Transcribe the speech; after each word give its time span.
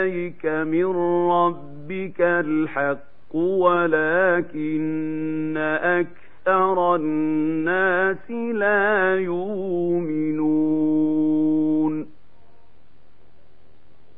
إليك 0.00 0.46
من 0.46 0.96
ربك 1.30 2.20
الحق 2.20 3.34
ولكن 3.34 4.50
أكثر 5.82 6.94
الناس 6.94 8.30
لا 8.30 9.16
يؤمنون. 9.20 10.60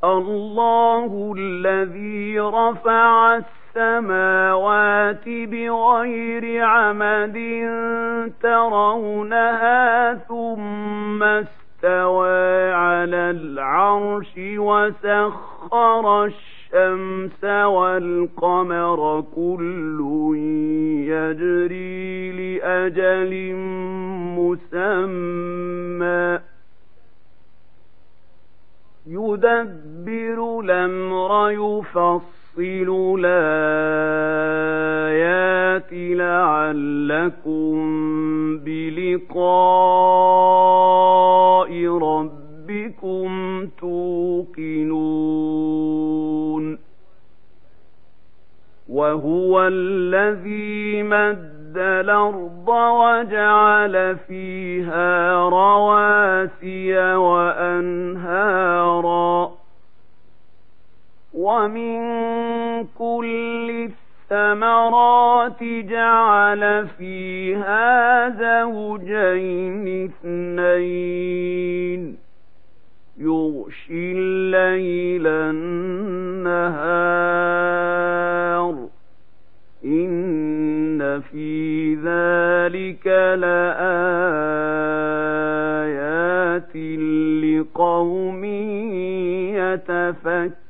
الله 0.05 1.35
الذي 1.39 2.41
رفع 2.41 3.37
السماوات 3.37 5.29
بغير 5.29 6.65
عمد 6.65 7.39
ترونها 8.43 10.15
ثم 10.15 11.23
استوى 11.23 12.73
على 12.73 13.31
العرش 13.31 14.33
وسخر 14.39 15.52
الشمس 16.25 17.45
والقمر 17.45 19.25
كل 19.37 20.01
يجري 21.07 22.33
لأجل 22.33 23.55
مسمى. 24.39 26.39
يدبر 29.07 30.61
الأمر 30.61 31.51
يفصل 31.51 33.17
الآيات 33.19 34.33
لعلكم 35.93 37.75
بلقاء 38.59 39.33
ربكم 42.87 43.69
توقنون 43.81 44.93
وهو 48.89 49.63
الذي 49.67 51.03
مد 51.03 51.77
الأرض 51.77 52.69
وجعل 52.69 54.17
فيها 54.29 55.35
رواسي 55.49 57.15
وأنهارا 57.15 58.73
ومن 61.35 62.03
كل 62.99 63.89
الثمرات 64.33 65.63
جعل 65.63 66.89
فيها 66.99 68.29
زوجين 68.29 70.05
اثنين 70.05 71.12
ذلك 83.07 83.39
لآيات 83.39 83.83
لقوم 87.45 88.45
يتفكرون 89.55 90.62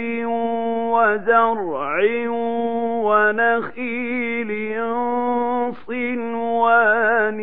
وزرع 0.94 2.00
ونخيل 3.06 4.52
صنوان 5.88 7.40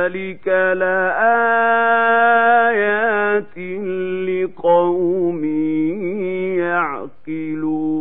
ذلك 0.00 0.48
لآيات 0.76 1.58
لقوم 4.28 5.44
يعقلون 6.58 8.00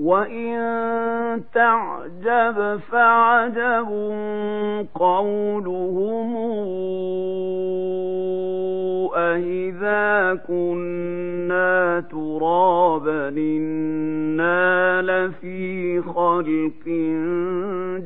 وإن 0.00 0.58
تعجب 1.54 2.80
فعجب 2.90 3.88
قولهم 4.94 6.36
أإذا 9.38 10.34
كنا 10.48 12.04
ترابا 12.10 13.28
إنا 13.28 15.02
لفي 15.02 16.00
خلق 16.02 16.84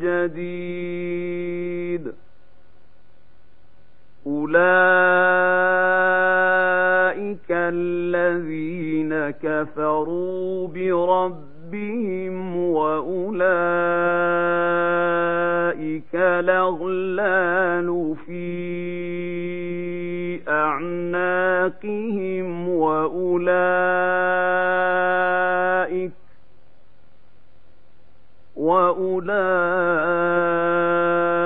جديد 0.02 1.32
أولئك 6.12 7.50
الذين 7.50 9.30
كفروا 9.30 10.68
بربهم 10.68 12.56
وأولئك 12.56 13.42
الأغلال 16.14 17.88
في 18.26 19.51
أعناقهم 20.82 22.68
وأولئك 22.68 23.32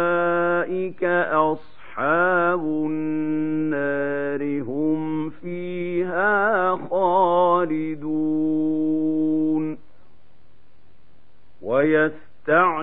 وأولئك 0.06 1.04
أصحاب 1.32 2.60
النار 2.60 4.42
هم 4.62 5.30
فيها 5.30 6.76
خالدون 6.90 8.16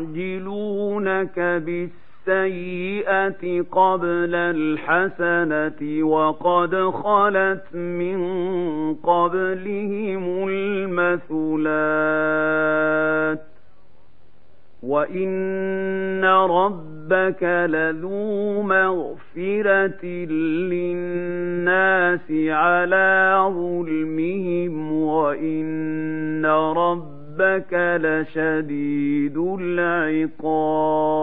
ويستعجلونك 0.03 1.39
بالسيئة 2.27 3.61
قبل 3.61 4.35
الحسنة 4.35 6.03
وقد 6.03 6.75
خلت 6.75 7.75
من 7.75 8.19
قبلهم 8.93 10.49
المثلات. 10.49 12.03
وإن 14.83 16.25
ربك 16.25 17.43
لذو 17.43 18.61
مغفرة 18.61 20.05
للناس 20.71 22.31
على 22.31 23.35
ظلمهم 23.55 24.91
وإن 24.91 26.45
ربك 26.45 27.12
ربك 27.39 27.73
لشديد 27.73 29.37
العقاب 30.57 31.13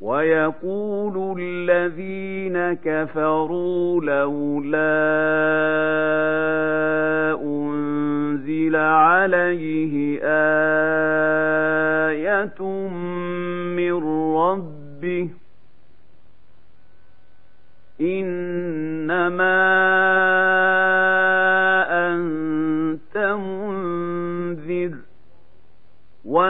ويقول 0.00 1.40
الذين 1.40 2.72
كفروا 2.84 4.00
لولا 4.00 4.96
أنزل 7.42 8.76
عليه 8.76 10.20
آية 12.12 12.62
من 13.76 13.94
ربه 14.36 15.28
إنما 18.00 19.55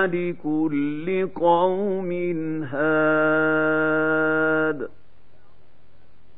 ولكل 0.06 1.28
قوم 1.34 2.12
هاد. 2.72 3.96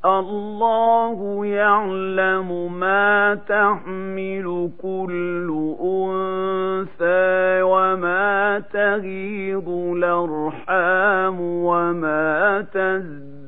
الله 0.04 1.46
يعلم 1.46 2.80
ما 2.80 3.34
تحمل 3.48 4.70
كل 4.82 5.74
أنثى 5.80 7.62
وما 7.62 8.62
تغيض 8.72 9.68
الأرحام 9.68 11.40
وما 11.40 12.60
تزداد. 12.72 13.38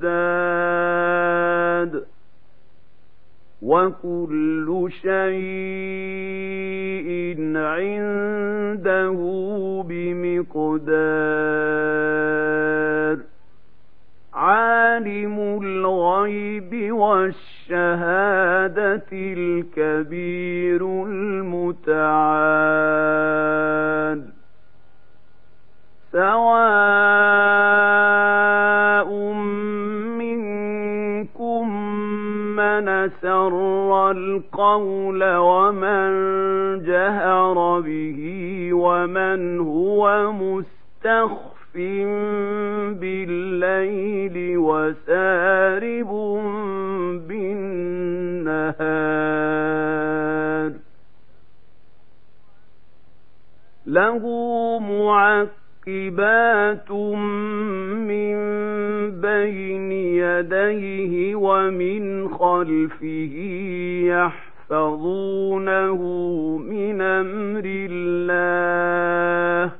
وكل 3.62 4.89
شيء 5.03 5.11
عنده 7.57 9.19
بمقدار 9.89 11.01
يحفظونه 65.31 66.03
من 66.59 67.00
أمر 67.00 67.62
الله 67.65 69.73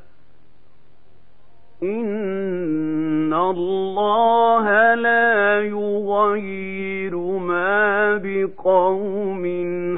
إن 1.82 3.32
الله 3.35 4.94
لا 4.94 5.61
يغير 5.62 7.17
ما 7.38 8.17
بقوم 8.25 9.44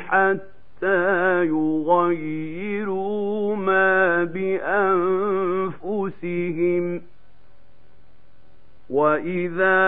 حتى 0.00 1.44
يغيروا 1.46 3.56
ما 3.56 4.24
بأنفسهم 5.84 7.02
وإذا 8.90 9.82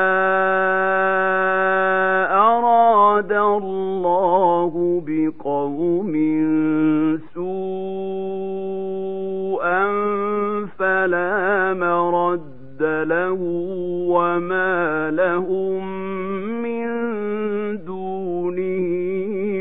أراد 3.14 3.32
الله 3.32 5.02
بقوم 5.06 6.12
سوءا 7.34 7.54
فلا 10.78 11.74
مرد 11.74 12.82
له 12.82 13.38
وما 14.10 15.10
لهم 15.10 15.82
من 16.62 16.86
دونه 17.84 18.88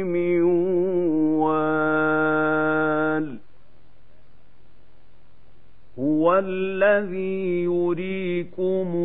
من 0.04 0.44
وال 1.38 3.28
هو 6.00 6.38
الذي 6.40 7.68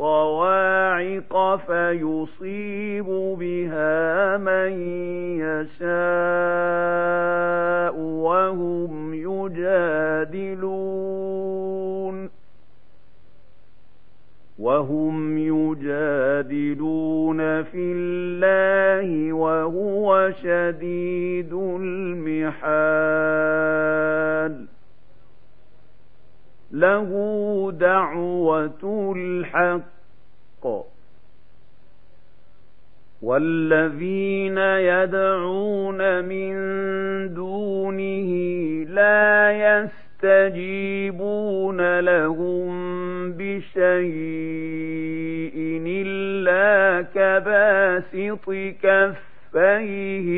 الصواعق 0.00 1.56
فيصيب 1.66 3.06
بها 3.38 4.36
من 4.36 4.72
يشاء 5.40 5.88
وهم 7.98 9.14
يجادلون 9.14 10.68
وهم 14.58 15.38
يجادلون 15.38 16.82
في 17.62 17.92
الله 17.96 19.32
وهو 19.32 20.30
شديد 20.42 21.52
المحال 21.52 22.68
له 26.80 27.10
دعوة 27.80 29.12
الحق. 29.16 30.64
والذين 33.22 34.58
يدعون 34.58 36.24
من 36.24 36.54
دونه 37.34 38.30
لا 38.88 39.52
يستجيبون 40.22 42.00
لهم 42.00 42.68
بشيء 43.32 43.78
إلا 45.86 47.02
كباسط 47.14 48.46
كفيه 48.82 50.28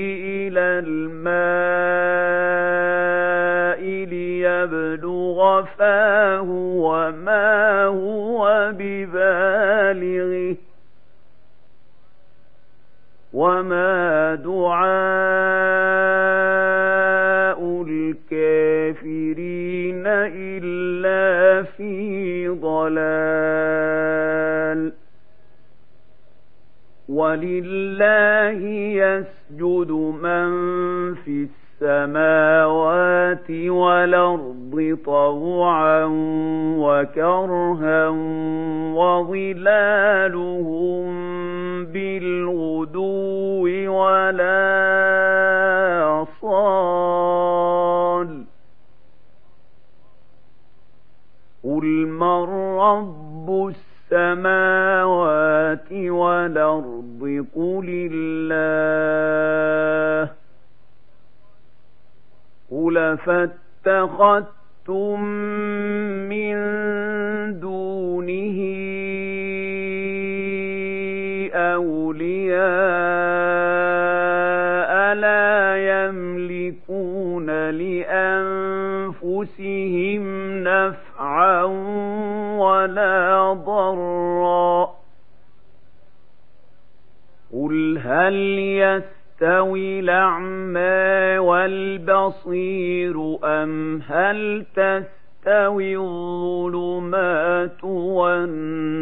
إلى 0.49 0.67
الماء. 0.87 2.21
ليبلغ 4.07 5.65
فاه 5.65 6.43
وما 6.87 7.85
هو 7.85 8.73
ببالغه 8.79 10.57
وما 13.33 14.35
دعاء 16.41 17.61
الكافرين 17.89 20.07
إلا 20.07 21.63
في 21.63 22.49
ضلال 22.49 22.93
ولله 27.09 28.59
يسجد 29.03 29.91
من 30.23 30.51
في 31.15 31.49
السماوات 31.83 33.51
والأرض 33.51 34.99
طوعا 35.05 36.05
وكرها 36.79 38.09
وظلالهم 38.95 41.05
بالغدو 41.85 43.65
ولا 43.93 44.61
صال. 46.41 48.45
قل 51.65 52.07
من 52.07 52.45
رب 52.79 53.73
السماوات 54.13 55.93
والأرض؟ 55.93 57.47
قل 57.57 58.09
الله. 58.13 60.40
قل 62.71 63.19
فاتخذتم 63.27 65.21
من 66.29 66.57
دونه 67.61 68.59
أولياء 73.41 75.15
لا 75.15 75.77
يملكون 75.91 77.71
لأنفسهم 79.11 80.23
نفعا 80.65 81.63
ولا 82.59 83.53
ضرا 83.53 84.91
قل 87.53 87.99
هل 87.99 88.35
يستوي 89.41 90.01
الأعمى 90.01 91.39
والبصير 91.39 93.17
أم 93.45 94.03
هل 94.09 94.67
تستوي 94.75 95.97
الظلمات 95.97 97.85
والنور 97.85 99.01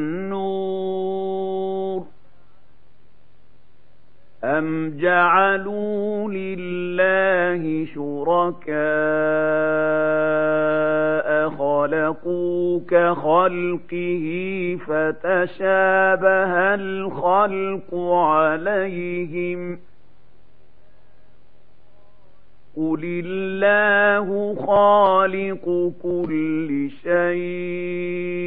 أم 4.45 4.99
جعلوا 4.99 6.31
لله 6.31 7.87
شركاء 7.95 8.79
خلقوا 11.49 12.81
كخلقه 12.91 14.25
فتشابه 14.87 16.75
الخلق 16.75 17.95
عليهم 17.95 19.79
قل 22.79 23.03
الله 23.05 24.27
خالق 24.67 25.65
كل 26.03 26.91
شيء 27.03 28.39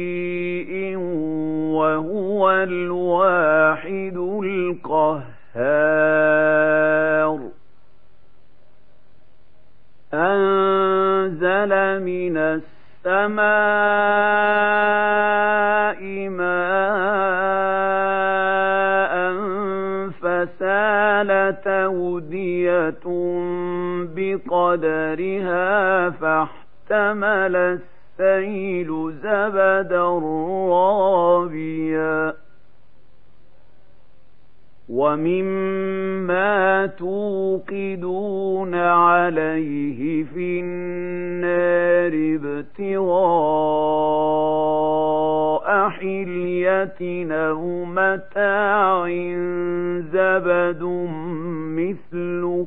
وهو 1.76 2.50
الواحد 2.50 4.16
القهار. 4.16 5.42
هار 5.54 7.38
أنزل 10.14 11.72
من 12.02 12.36
السماء 12.36 13.91
بقدرها 24.72 26.10
فاحتمل 26.10 27.56
السيل 27.56 29.12
زبدا 29.22 30.04
رابيا. 30.70 32.34
ومما 34.88 36.86
توقدون 36.86 38.74
عليه 38.74 40.24
في 40.24 40.60
النار 40.60 42.12
ابتغاء 42.40 43.12
حلية 45.88 47.32
أو 47.32 47.84
متاع 47.84 49.08
زبد 50.12 50.82
مثله. 51.78 52.66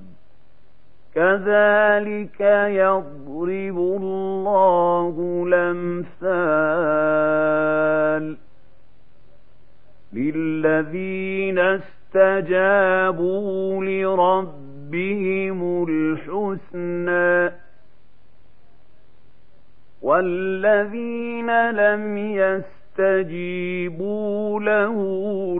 كذلك 1.15 2.41
يضرب 2.69 3.77
الله 3.77 5.43
الأمثال 6.91 7.31
للذين 10.13 11.59
استجابوا 12.15 13.85
لربهم 13.85 15.59
الحسنى 15.89 17.53
والذين 20.01 21.71
لم 21.71 22.17
يستجيبوا 22.17 22.80
له 24.59 24.95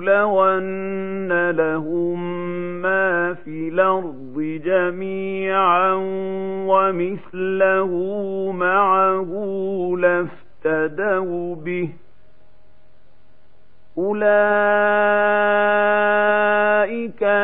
لو 0.01 0.45
أن 0.45 1.49
لهم 1.49 2.41
ما 2.81 3.33
في 3.33 3.69
الأرض 3.69 4.61
جميعا 4.65 5.93
ومثله 6.67 7.91
معه 8.51 9.31
لافتدوا 9.97 11.55
به. 11.55 11.89
أولئك 13.97 14.21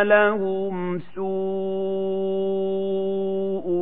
لهم 0.03 0.99
سوء 0.99 1.27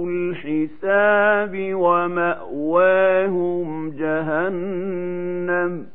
الحساب 0.10 1.74
ومأواهم 1.74 3.66
جهنم. 3.92 5.95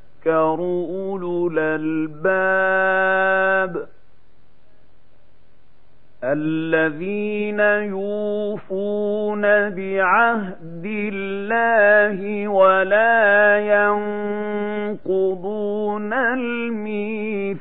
أولو 0.27 1.47
الألباب 1.51 3.11
الذين 6.23 7.59
يوفون 7.89 9.41
بعهد 9.69 10.85
الله 10.85 12.47
ولا 12.47 13.57
ينقضون 14.99 16.13
الميثاق 16.13 17.51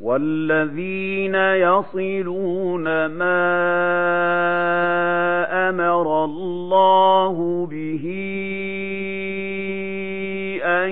والذين 0.00 1.34
يصلون 1.34 3.06
ما 3.06 3.54
أمر 5.68 6.24
الله 6.24 7.66
به 7.70 8.04
أن 10.64 10.90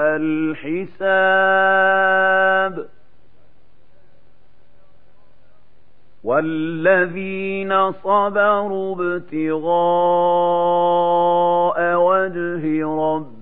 الحساب 0.00 1.66
والذين 6.24 7.92
صبروا 7.92 8.94
ابتغاء 8.94 9.66
وجه 11.96 12.86
ربهم 12.86 13.35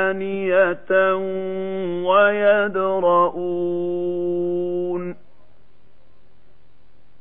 ويدرؤون 2.05 3.55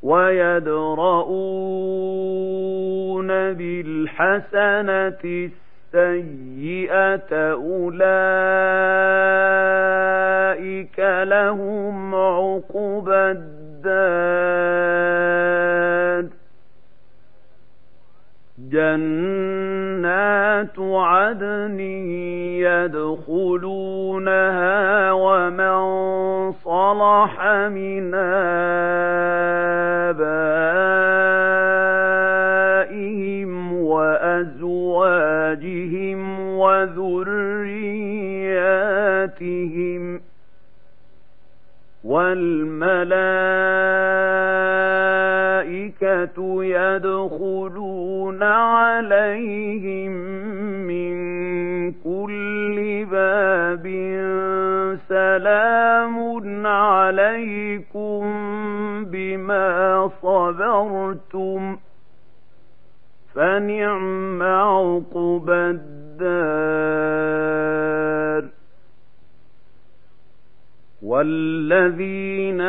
ويدرؤون 0.03 1.13
بالحسنة 3.53 5.23
السيئة 5.95 7.53
أولئك 7.53 7.93
لهم 11.23 12.15
عقبى 12.15 13.15
الدار. 13.15 14.33
جنات 18.71 19.03
عدن 20.79 21.79
يدخلونها 23.29 24.01
ومن 25.11 25.77
صلح 26.51 27.43
من 27.67 28.15
وذرياتهم 39.43 40.21
والملائكة 45.63 46.63
يدخلون 46.63 48.43
عليهم 48.43 50.11
من 50.87 51.13
كل 51.91 53.05
باب 53.11 53.85
سلام 55.09 56.67
عليكم 56.67 58.23
بما 59.05 60.09
صبرتم 60.21 61.77
فنعم 63.35 64.43
عقبى 64.43 65.53
الدار 65.53 67.03
والذين 71.23 72.59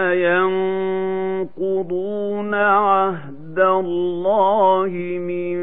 ينقضون 1.50 2.54
عهد 2.54 3.58
الله 3.58 4.90
من 5.18 5.58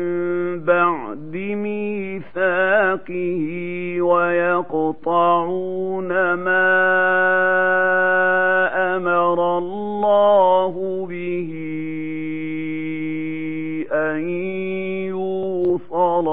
بعد 0.65 1.36
ميثاقه 1.63 3.45
ويقطعون 4.01 5.53
ما 6.33 6.71
أمر 8.98 9.57
الله 9.57 11.05
به 11.10 11.51
أن 13.91 14.29
يوصل 15.10 16.27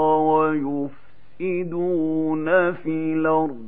ويفسدون 1.41 2.47
في 2.73 2.89
الأرض. 3.15 3.68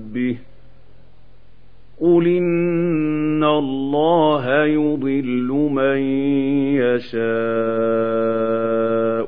ربه 0.11 0.37
قل 2.01 2.27
إن 2.27 3.43
الله 3.43 4.63
يضل 4.63 5.47
من 5.71 5.97
يشاء 6.81 7.21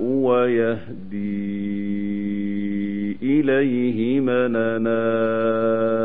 ويهدي 0.04 1.24
إليه 3.24 4.20
من 4.20 4.56
أناب 4.56 6.04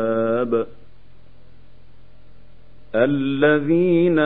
الذين 2.95 4.19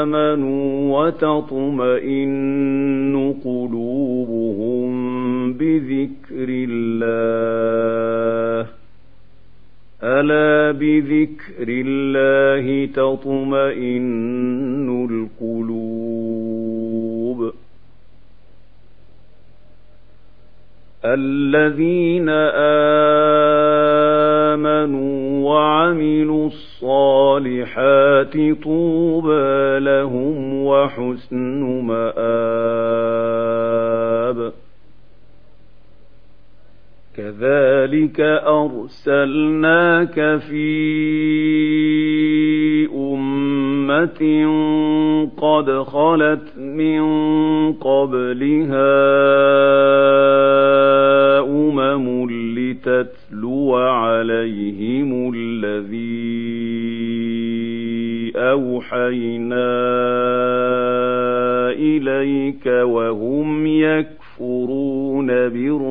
آمنوا 0.00 0.98
وتطمئن 0.98 2.40
قلوبهم 3.44 4.90
بذكر 5.52 6.48
الله 6.48 6.79
بذكر 11.00 11.68
الله 11.68 12.86
تطمئن 12.86 15.06
القلوب. 15.10 16.60
الذين 21.04 22.28
آمنوا 24.58 25.48
وعملوا 25.48 26.46
الصالحات 26.46 28.34
طوبى 28.62 29.78
لهم 29.78 30.64
وحسن 30.64 31.49
كذلك 38.10 38.20
أرسلناك 38.46 40.14
في 40.38 40.70
أمة 42.94 44.22
قد 45.36 45.70
خلت 45.70 46.58
من 46.58 47.02
قبلها 47.72 49.00
أمم 51.40 52.30
لتتلو 52.30 53.74
عليهم 53.74 55.32
الذي 55.34 56.40
أوحينا 58.36 59.70
إليك 61.70 62.66
وهم 62.66 63.66
يكفرون 63.66 65.26
بالرحمن 65.26 65.89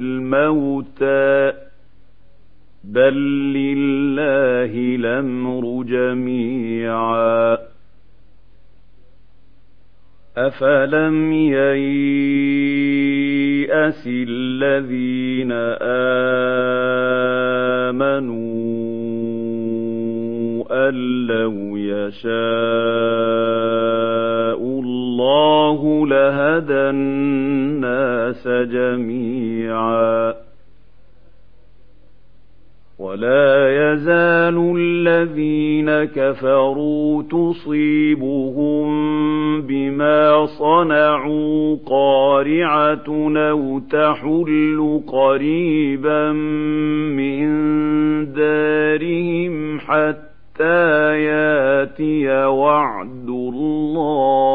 الموتى 0.00 1.52
بل 2.84 3.14
لله 3.54 4.72
الأمر 4.96 5.82
جميعا. 5.82 7.58
أفلم 10.36 11.32
ييأس 11.32 11.84
الذين 14.06 15.52
آمنوا 17.92 18.93
أن 20.88 21.26
لو 21.26 21.76
يشاء 21.76 22.24
الله 24.58 26.06
لهدى 26.06 26.90
الناس 26.90 28.48
جميعا 28.48 30.34
ولا 32.98 33.92
يزال 33.92 34.76
الذين 34.78 36.04
كفروا 36.04 37.22
تصيبهم 37.22 38.84
بما 39.62 40.46
صنعوا 40.46 41.76
قارعة 41.86 43.04
أو 43.36 43.78
تحل 43.78 45.00
قريبا 45.06 46.32
من 47.12 47.44
دارهم 48.32 49.80
حتى 49.80 50.23
ياتي 50.60 52.28
وعد 52.46 53.28
الله 53.28 54.54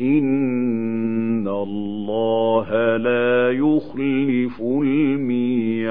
إن 0.00 1.48
الله 1.48 2.96
لا 2.96 3.50
يخلف 3.50 4.60
الميعاد 4.60 5.90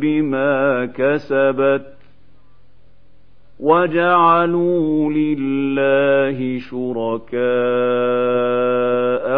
بما 0.00 0.86
كسبت 0.86 1.86
وجعلوا 3.60 5.12
لله 5.12 6.58
شركاء 6.58 7.40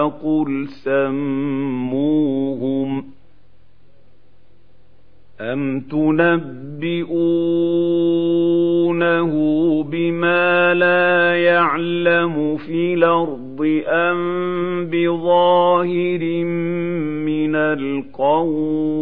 قل 0.09 0.69
سموهم 0.69 2.13
أم 5.41 5.81
تنبئونه 5.81 6.93
بما 9.83 10.75
لا 10.75 11.37
يعلم 11.37 12.57
في 12.57 12.95
الأرض 12.95 13.42
أم 13.89 14.87
بظاهر 14.91 16.45
من 17.25 17.57
القول 17.57 18.93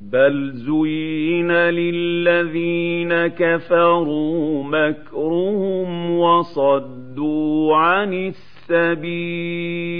بل 0.00 0.52
زين 0.54 1.52
للذين 1.52 3.26
كفروا 3.26 4.64
مكرهم 4.64 6.18
وصدوا 6.18 7.76
عن 7.76 8.32
السبيل 8.70 9.92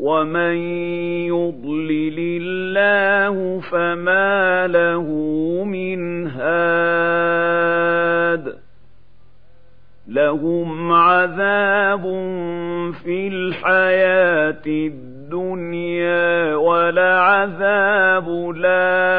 ومن 0.00 0.56
يضلل 1.26 2.16
الله 2.18 3.60
فما 3.60 4.66
له 4.66 5.06
من 5.64 6.26
هاد 6.26 7.78
لهم 10.08 10.92
عذاب 10.92 12.02
في 13.04 13.28
الحياة 13.28 14.62
الدنيا 14.66 16.54
ولعذاب 16.54 18.28
الآخرة 18.56 19.18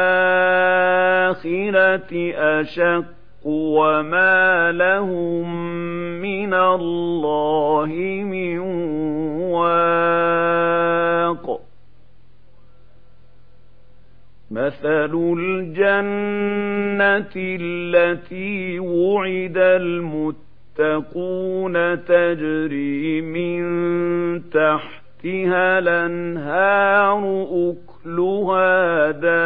أشق 2.60 3.04
وما 3.44 4.72
لهم 4.72 5.72
من 6.22 6.54
الله 6.54 7.86
من 8.24 8.58
واق. 9.50 10.50
مثل 14.50 15.14
الجنة 15.38 17.30
التي 17.36 18.78
وعد 18.78 19.58
المتقون 20.80 22.04
تجري 22.04 23.20
من 23.20 23.60
تحتها 24.50 25.78
الأنهار 25.78 27.46
أكلها 27.52 29.10
دائم 29.10 29.40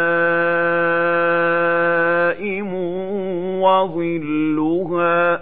وظلها. 3.62 5.40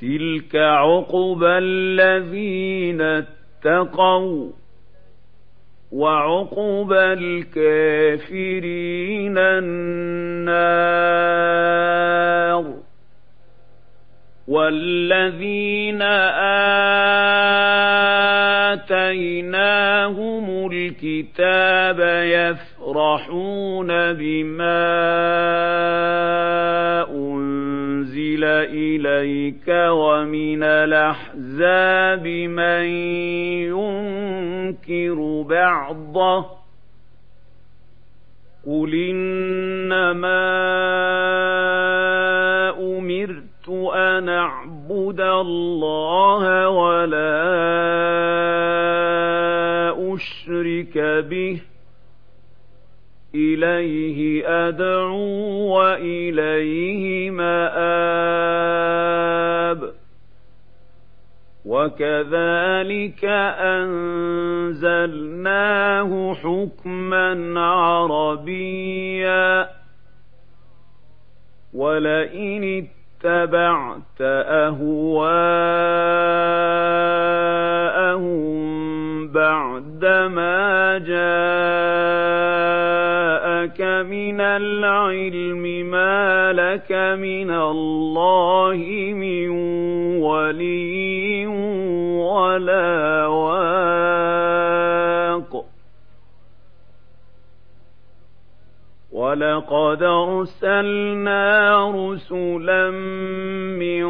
تلك 0.00 0.56
عقبى 0.56 1.58
الذين 1.58 3.00
اتقوا 3.00 4.50
وعقبى 5.92 7.12
الكافرين 7.52 8.58
النار. 9.38 10.83
والذين 14.64 16.02
آتيناهم 19.12 20.70
الكتاب 20.72 22.00
يفرحون 22.24 23.88
بما 24.12 24.84
أنزل 27.10 28.44
إليك 28.44 29.68
ومن 29.68 30.62
الأحزاب 30.62 32.26
من 32.28 32.84
ينكر 33.68 35.42
بعضه 35.48 36.53
الله 45.40 46.68
ولا 46.68 47.54
أشرك 50.14 50.98
به. 51.30 51.60
إليه 53.34 54.48
أدعو 54.68 55.78
وإليه 55.78 57.30
مآب. 57.30 57.54
وكذلك 61.64 63.24
أنزلناه 64.84 66.34
حكما 66.34 67.60
عربيا. 67.60 69.68
ولئن 71.74 72.86
اتبعت 73.24 74.20
أهواءهم 74.20 74.84
بعدما 79.28 80.98
جاءك 80.98 81.14
من 84.06 84.40
العلم 84.40 85.90
ما 85.90 86.52
لك 86.52 86.92
من 87.20 87.50
الله 87.50 88.76
من 89.14 89.48
ولي 90.20 91.46
ولا 92.16 93.26
واق 93.26 94.43
ولقد 99.34 100.02
أرسلنا 100.02 101.42
رسلا 101.90 102.90
من 103.80 104.06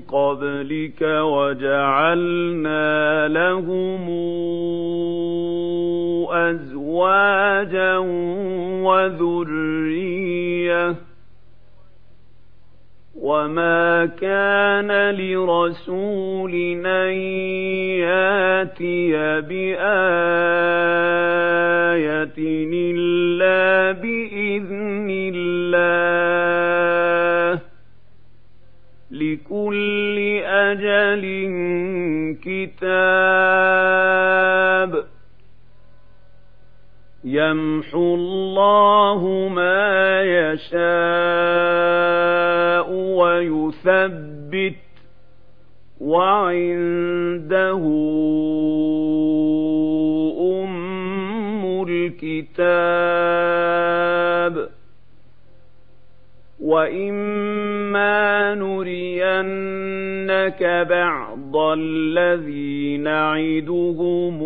قبلك 0.00 1.02
وجعلنا 1.22 3.28
لهم 3.28 4.10
أزواجا 6.30 7.96
وذريه 8.82 10.94
وما 13.22 14.06
كان 14.20 14.90
لرسول 15.14 16.54
ان 16.86 17.12
ياتي 18.02 19.12
بايه 19.40 19.82
الا 22.36 23.92
باذن 23.92 25.08
الله 25.34 26.12
لكل 29.10 30.18
أجل 30.44 31.24
كتاب 32.44 33.92
يمحو 37.24 38.14
الله 38.14 39.48
ما 39.48 40.22
يشاء 40.22 40.82
ويثبت 42.92 44.74
وعنده 46.00 47.82
أم 50.64 51.82
الكتاب 51.88 53.62
وإما 56.60 58.54
نرينك 58.54 59.82
بعض 60.90 61.56
الذي 61.56 62.96
نعدهم 62.96 64.42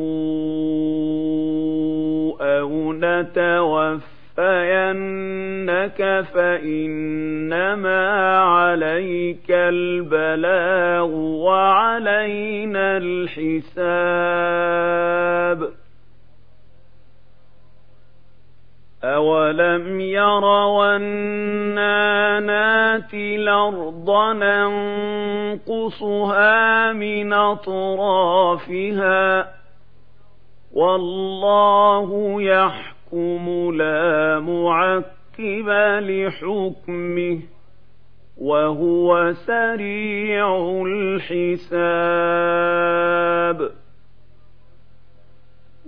نتوفينك 2.93 4.01
فإنما 6.35 8.03
عليك 8.39 9.51
البلاغ 9.51 11.11
وعلينا 11.15 12.97
الحساب. 12.97 14.17
أولم 19.05 20.01
يروا 20.01 20.97
أنا 20.97 22.41
ناتي 22.41 23.37
الأرض 23.37 24.11
ننقصها 25.63 26.93
من 26.93 27.33
أطرافها 27.33 28.77
والله 30.77 32.43
يحكم 32.43 33.73
لا 33.75 34.41
معقب 34.41 35.69
لحكمه 36.01 37.39
وهو 38.41 39.33
سريع 39.33 40.83
الحساب. 40.87 41.97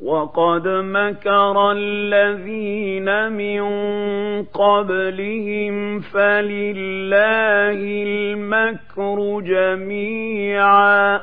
وقد 0.03 0.69
مكر 0.69 1.73
الذين 1.73 3.33
من 3.33 3.63
قبلهم 4.45 6.01
فلله 6.01 7.81
المكر 8.07 9.41
جميعا. 9.41 11.21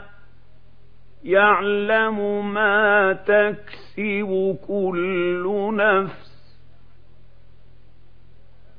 يعلم 1.26 2.54
ما 2.54 3.14
تكسب 3.14 4.58
كل 4.68 5.72
نفس 5.76 6.36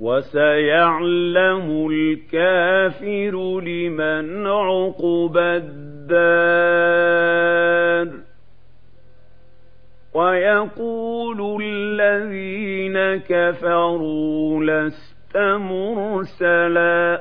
وسيعلم 0.01 1.89
الكافر 1.91 3.61
لمن 3.61 4.47
عقب 4.47 5.37
الدار 5.37 6.87
ويقول 10.15 11.63
الذين 11.63 13.23
كفروا 13.29 14.65
لست 14.65 15.37
مرسلا 15.37 17.21